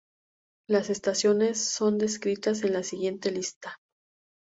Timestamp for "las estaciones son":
0.67-1.99